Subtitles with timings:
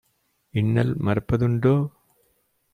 [0.53, 1.75] இன்னல் மறப்ப துண்டோ?"